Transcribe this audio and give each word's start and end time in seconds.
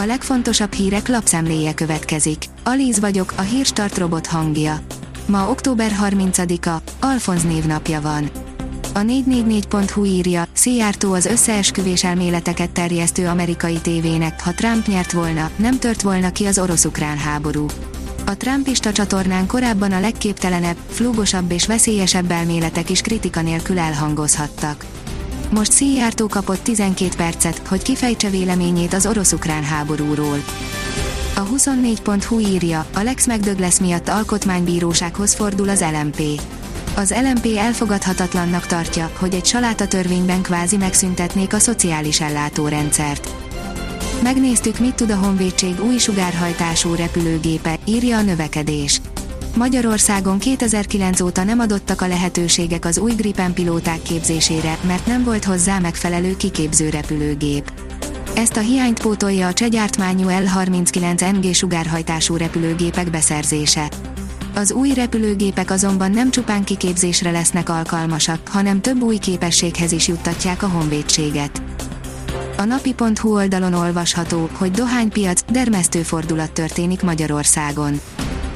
A 0.00 0.04
legfontosabb 0.04 0.72
hírek 0.72 1.08
lapszemléje 1.08 1.74
következik. 1.74 2.44
Alíz 2.64 3.00
vagyok, 3.00 3.32
a 3.36 3.40
hírstart 3.40 3.98
robot 3.98 4.26
hangja. 4.26 4.80
Ma 5.26 5.50
október 5.50 5.92
30-a, 6.02 6.82
Alfonz 7.00 7.42
névnapja 7.42 8.00
van. 8.00 8.30
A 8.94 8.98
444.hu 8.98 10.04
írja, 10.04 10.46
Szijjártó 10.52 11.12
az 11.12 11.26
összeesküvés 11.26 12.04
elméleteket 12.04 12.70
terjesztő 12.70 13.26
amerikai 13.26 13.78
tévének, 13.78 14.42
ha 14.42 14.54
Trump 14.54 14.86
nyert 14.86 15.12
volna, 15.12 15.50
nem 15.56 15.78
tört 15.78 16.02
volna 16.02 16.32
ki 16.32 16.44
az 16.44 16.58
orosz-ukrán 16.58 17.18
háború. 17.18 17.66
A 18.26 18.36
Trumpista 18.36 18.92
csatornán 18.92 19.46
korábban 19.46 19.92
a 19.92 20.00
legképtelenebb, 20.00 20.76
flúgosabb 20.88 21.50
és 21.50 21.66
veszélyesebb 21.66 22.30
elméletek 22.30 22.90
is 22.90 23.00
kritika 23.00 23.42
nélkül 23.42 23.78
elhangozhattak. 23.78 24.84
Most 25.50 25.72
Szijjártó 25.72 26.26
kapott 26.26 26.62
12 26.62 27.16
percet, 27.16 27.58
hogy 27.68 27.82
kifejtse 27.82 28.30
véleményét 28.30 28.94
az 28.94 29.06
orosz-ukrán 29.06 29.62
háborúról. 29.62 30.44
A 31.36 31.40
24.hu 31.40 32.38
írja, 32.38 32.86
Alex 32.94 33.26
McDouglas 33.26 33.80
miatt 33.80 34.08
alkotmánybírósághoz 34.08 35.34
fordul 35.34 35.68
az 35.68 35.84
LMP. 35.92 36.22
Az 36.96 37.14
LMP 37.22 37.56
elfogadhatatlannak 37.56 38.66
tartja, 38.66 39.10
hogy 39.18 39.34
egy 39.34 39.44
salátatörvényben 39.46 40.42
kvázi 40.42 40.76
megszüntetnék 40.76 41.52
a 41.52 41.58
szociális 41.58 42.20
ellátórendszert. 42.20 43.28
Megnéztük, 44.22 44.78
mit 44.78 44.94
tud 44.94 45.10
a 45.10 45.16
Honvédség 45.16 45.84
új 45.84 45.98
sugárhajtású 45.98 46.94
repülőgépe, 46.94 47.78
írja 47.84 48.16
a 48.16 48.22
növekedés. 48.22 49.00
Magyarországon 49.58 50.38
2009 50.38 51.20
óta 51.20 51.44
nem 51.44 51.58
adottak 51.58 52.00
a 52.00 52.06
lehetőségek 52.06 52.84
az 52.84 52.98
új 52.98 53.12
Gripen 53.12 53.52
pilóták 53.52 54.02
képzésére, 54.02 54.78
mert 54.86 55.06
nem 55.06 55.24
volt 55.24 55.44
hozzá 55.44 55.78
megfelelő 55.78 56.36
kiképző 56.36 56.88
repülőgép. 56.88 57.72
Ezt 58.34 58.56
a 58.56 58.60
hiányt 58.60 59.00
pótolja 59.02 59.46
a 59.46 59.52
csegyártmányú 59.52 60.28
L-39NG 60.28 61.54
sugárhajtású 61.54 62.36
repülőgépek 62.36 63.10
beszerzése. 63.10 63.90
Az 64.54 64.72
új 64.72 64.94
repülőgépek 64.94 65.70
azonban 65.70 66.10
nem 66.10 66.30
csupán 66.30 66.64
kiképzésre 66.64 67.30
lesznek 67.30 67.68
alkalmasak, 67.68 68.48
hanem 68.48 68.80
több 68.80 69.02
új 69.02 69.16
képességhez 69.16 69.92
is 69.92 70.08
juttatják 70.08 70.62
a 70.62 70.68
honvédséget. 70.68 71.62
A 72.56 72.64
napi.hu 72.64 73.34
oldalon 73.34 73.74
olvasható, 73.74 74.48
hogy 74.52 74.70
dohánypiac, 74.70 75.40
dermesztő 75.50 76.02
fordulat 76.02 76.52
történik 76.52 77.02
Magyarországon. 77.02 78.00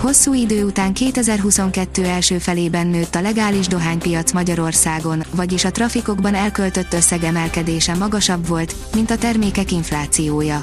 Hosszú 0.00 0.34
idő 0.34 0.64
után 0.64 0.92
2022 0.92 2.04
első 2.04 2.38
felében 2.38 2.86
nőtt 2.86 3.14
a 3.14 3.20
legális 3.20 3.66
dohánypiac 3.66 4.32
Magyarországon, 4.32 5.22
vagyis 5.30 5.64
a 5.64 5.70
trafikokban 5.70 6.34
elköltött 6.34 6.92
összeg 6.92 7.24
emelkedése 7.24 7.94
magasabb 7.94 8.46
volt, 8.46 8.74
mint 8.94 9.10
a 9.10 9.16
termékek 9.16 9.72
inflációja. 9.72 10.62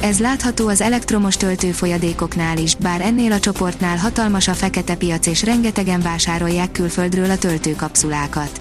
Ez 0.00 0.18
látható 0.18 0.68
az 0.68 0.80
elektromos 0.80 1.36
töltőfolyadékoknál 1.36 2.58
is, 2.58 2.74
bár 2.74 3.00
ennél 3.00 3.32
a 3.32 3.40
csoportnál 3.40 3.96
hatalmas 3.96 4.48
a 4.48 4.54
fekete 4.54 4.94
piac 4.94 5.26
és 5.26 5.42
rengetegen 5.42 6.00
vásárolják 6.00 6.72
külföldről 6.72 7.30
a 7.30 7.38
töltőkapszulákat. 7.38 8.60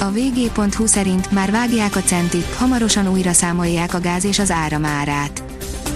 A 0.00 0.10
vg.hu 0.10 0.86
szerint 0.86 1.30
már 1.30 1.50
vágják 1.50 1.96
a 1.96 2.02
centit, 2.02 2.54
hamarosan 2.54 3.08
újra 3.08 3.32
számolják 3.32 3.94
a 3.94 4.00
gáz 4.00 4.24
és 4.24 4.38
az 4.38 4.50
áramárát. 4.50 5.49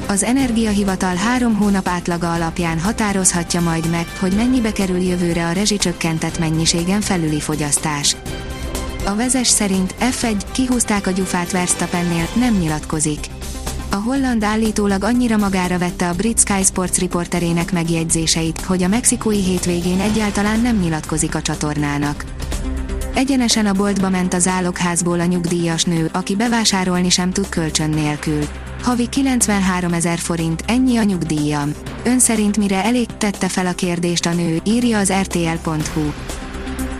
Az 0.06 0.22
Energiahivatal 0.22 1.14
három 1.14 1.54
hónap 1.54 1.88
átlaga 1.88 2.32
alapján 2.32 2.80
határozhatja 2.80 3.60
majd 3.60 3.90
meg, 3.90 4.06
hogy 4.18 4.32
mennyibe 4.32 4.72
kerül 4.72 4.98
jövőre 4.98 5.46
a 5.46 5.52
rezsicsökkentett 5.52 6.38
mennyiségen 6.38 7.00
felüli 7.00 7.40
fogyasztás. 7.40 8.16
A 9.04 9.14
vezes 9.14 9.48
szerint 9.48 9.94
F1 10.00 10.42
kihúzták 10.52 11.06
a 11.06 11.10
gyufát 11.10 11.50
Verstappennél, 11.50 12.28
nem 12.34 12.54
nyilatkozik. 12.54 13.26
A 13.90 13.96
holland 13.96 14.44
állítólag 14.44 15.04
annyira 15.04 15.36
magára 15.36 15.78
vette 15.78 16.08
a 16.08 16.14
brit 16.14 16.38
Sky 16.38 16.62
Sports 16.62 16.98
riporterének 16.98 17.72
megjegyzéseit, 17.72 18.60
hogy 18.60 18.82
a 18.82 18.88
mexikói 18.88 19.42
hétvégén 19.42 20.00
egyáltalán 20.00 20.60
nem 20.60 20.76
nyilatkozik 20.76 21.34
a 21.34 21.42
csatornának. 21.42 22.33
Egyenesen 23.14 23.66
a 23.66 23.72
boltba 23.72 24.08
ment 24.08 24.34
az 24.34 24.46
álokházból 24.46 25.20
a 25.20 25.24
nyugdíjas 25.24 25.84
nő, 25.84 26.10
aki 26.12 26.36
bevásárolni 26.36 27.08
sem 27.08 27.30
tud 27.30 27.48
kölcsön 27.48 27.90
nélkül. 27.90 28.44
Havi 28.82 29.08
93 29.08 29.92
ezer 29.92 30.18
forint, 30.18 30.64
ennyi 30.66 30.96
a 30.96 31.02
nyugdíjam. 31.02 31.72
Ön 32.04 32.18
szerint 32.18 32.56
mire 32.56 32.84
elég 32.84 33.06
tette 33.06 33.48
fel 33.48 33.66
a 33.66 33.72
kérdést 33.72 34.26
a 34.26 34.32
nő, 34.32 34.60
írja 34.64 34.98
az 34.98 35.12
rtl.hu. 35.12 36.12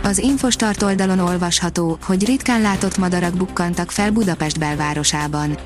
Az 0.03 0.17
Infostart 0.17 0.83
oldalon 0.83 1.19
olvasható, 1.19 1.97
hogy 2.01 2.25
ritkán 2.25 2.61
látott 2.61 2.97
madarak 2.97 3.33
bukkantak 3.33 3.91
fel 3.91 4.11
Budapest 4.11 4.59
belvárosában. 4.59 5.57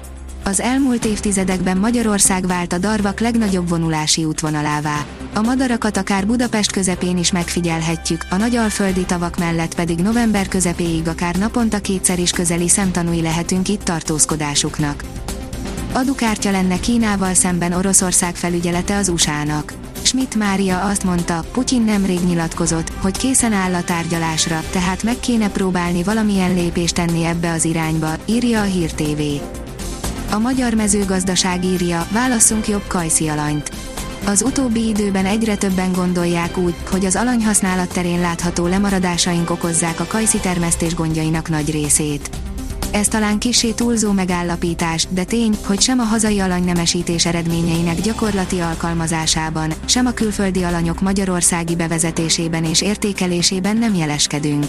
Az 0.49 0.61
elmúlt 0.61 1.05
évtizedekben 1.05 1.77
Magyarország 1.77 2.47
vált 2.47 2.73
a 2.73 2.77
darvak 2.77 3.19
legnagyobb 3.19 3.69
vonulási 3.69 4.25
útvonalává. 4.25 5.05
A 5.33 5.41
madarakat 5.41 5.97
akár 5.97 6.27
Budapest 6.27 6.71
közepén 6.71 7.17
is 7.17 7.31
megfigyelhetjük, 7.31 8.25
a 8.29 8.35
nagyalföldi 8.35 9.05
tavak 9.05 9.37
mellett 9.37 9.75
pedig 9.75 9.99
november 9.99 10.47
közepéig 10.47 11.07
akár 11.07 11.35
naponta 11.35 11.79
kétszer 11.79 12.19
is 12.19 12.31
közeli 12.31 12.69
szemtanúi 12.69 13.21
lehetünk 13.21 13.67
itt 13.67 13.83
tartózkodásuknak. 13.83 15.03
Adukártya 15.93 16.51
lenne 16.51 16.79
Kínával 16.79 17.33
szemben 17.33 17.73
Oroszország 17.73 18.35
felügyelete 18.35 18.95
az 18.95 19.09
USA-nak. 19.09 19.73
Schmidt 20.01 20.35
Mária 20.35 20.81
azt 20.81 21.03
mondta, 21.03 21.43
Putyin 21.51 21.81
nemrég 21.81 22.19
nyilatkozott, 22.19 22.91
hogy 23.01 23.17
készen 23.17 23.53
áll 23.53 23.73
a 23.73 23.83
tárgyalásra, 23.83 24.63
tehát 24.71 25.03
meg 25.03 25.19
kéne 25.19 25.49
próbálni 25.49 26.03
valamilyen 26.03 26.53
lépést 26.53 26.95
tenni 26.95 27.25
ebbe 27.25 27.51
az 27.51 27.65
irányba, 27.65 28.11
írja 28.25 28.61
a 28.61 28.63
Hír 28.63 28.91
TV. 28.91 29.21
A 30.31 30.39
magyar 30.39 30.73
mezőgazdaság 30.73 31.65
írja, 31.65 32.07
válasszunk 32.11 32.67
jobb 32.67 32.83
kajszi 32.87 33.27
alanyt. 33.27 33.71
Az 34.25 34.41
utóbbi 34.41 34.87
időben 34.87 35.25
egyre 35.25 35.55
többen 35.55 35.91
gondolják 35.91 36.57
úgy, 36.57 36.75
hogy 36.91 37.05
az 37.05 37.15
alanyhasználat 37.15 37.93
terén 37.93 38.19
látható 38.19 38.67
lemaradásaink 38.67 39.49
okozzák 39.49 39.99
a 39.99 40.05
kajszi 40.05 40.37
termesztés 40.37 40.95
gondjainak 40.95 41.49
nagy 41.49 41.71
részét. 41.71 42.29
Ez 42.91 43.07
talán 43.07 43.39
kisé 43.39 43.71
túlzó 43.71 44.11
megállapítás, 44.11 45.07
de 45.09 45.23
tény, 45.23 45.57
hogy 45.65 45.81
sem 45.81 45.99
a 45.99 46.03
hazai 46.03 46.39
alanynemesítés 46.39 47.25
eredményeinek 47.25 48.01
gyakorlati 48.01 48.59
alkalmazásában, 48.59 49.73
sem 49.85 50.05
a 50.05 50.11
külföldi 50.11 50.63
alanyok 50.63 51.01
magyarországi 51.01 51.75
bevezetésében 51.75 52.63
és 52.63 52.81
értékelésében 52.81 53.77
nem 53.77 53.95
jeleskedünk. 53.95 54.65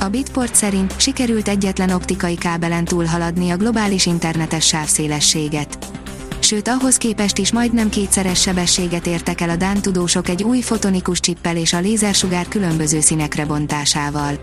A 0.00 0.08
Bitport 0.08 0.54
szerint 0.54 1.00
sikerült 1.00 1.48
egyetlen 1.48 1.90
optikai 1.90 2.34
kábelen 2.34 2.84
túlhaladni 2.84 3.50
a 3.50 3.56
globális 3.56 4.06
internetes 4.06 4.66
sávszélességet. 4.66 5.78
Sőt 6.38 6.68
ahhoz 6.68 6.96
képest 6.96 7.38
is 7.38 7.52
majdnem 7.52 7.88
kétszeres 7.88 8.40
sebességet 8.40 9.06
értek 9.06 9.40
el 9.40 9.50
a 9.50 9.56
Dán 9.56 9.80
tudósok 9.80 10.28
egy 10.28 10.42
új 10.42 10.60
fotonikus 10.60 11.20
csippel 11.20 11.56
és 11.56 11.72
a 11.72 11.80
lézersugár 11.80 12.48
különböző 12.48 13.00
színekre 13.00 13.44
bontásával. 13.44 14.38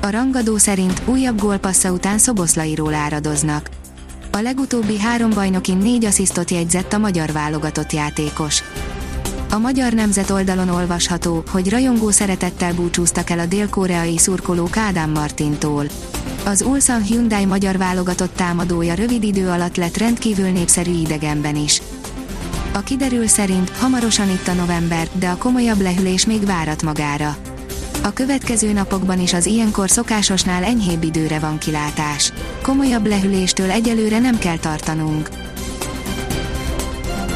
A 0.00 0.10
rangadó 0.10 0.56
szerint 0.56 1.02
újabb 1.04 1.40
gólpassza 1.40 1.92
után 1.92 2.18
Szoboszlairól 2.18 2.94
áradoznak. 2.94 3.68
A 4.32 4.38
legutóbbi 4.38 4.98
három 4.98 5.30
bajnokin 5.30 5.76
négy 5.76 6.04
asszisztot 6.04 6.50
jegyzett 6.50 6.92
a 6.92 6.98
magyar 6.98 7.32
válogatott 7.32 7.92
játékos. 7.92 8.62
A 9.54 9.58
magyar 9.58 9.92
nemzet 9.92 10.30
oldalon 10.30 10.68
olvasható, 10.68 11.44
hogy 11.50 11.70
rajongó 11.70 12.10
szeretettel 12.10 12.74
búcsúztak 12.74 13.30
el 13.30 13.38
a 13.38 13.46
dél-koreai 13.46 14.18
szurkolók 14.18 14.76
Ádám 14.76 15.10
Martintól. 15.10 15.86
Az 16.44 16.62
Ulsan 16.62 17.02
Hyundai 17.02 17.44
magyar 17.44 17.78
válogatott 17.78 18.34
támadója 18.34 18.94
rövid 18.94 19.22
idő 19.22 19.48
alatt 19.48 19.76
lett 19.76 19.96
rendkívül 19.96 20.48
népszerű 20.48 20.90
idegenben 20.90 21.56
is. 21.56 21.82
A 22.72 22.80
kiderül 22.80 23.26
szerint 23.26 23.70
hamarosan 23.70 24.30
itt 24.30 24.48
a 24.48 24.52
november, 24.52 25.08
de 25.12 25.28
a 25.28 25.36
komolyabb 25.36 25.80
lehűlés 25.80 26.26
még 26.26 26.46
várat 26.46 26.82
magára. 26.82 27.36
A 28.02 28.12
következő 28.12 28.72
napokban 28.72 29.20
is 29.20 29.32
az 29.32 29.46
ilyenkor 29.46 29.90
szokásosnál 29.90 30.64
enyhébb 30.64 31.02
időre 31.02 31.38
van 31.38 31.58
kilátás. 31.58 32.32
Komolyabb 32.62 33.06
lehűléstől 33.06 33.70
egyelőre 33.70 34.18
nem 34.18 34.38
kell 34.38 34.58
tartanunk. 34.58 35.28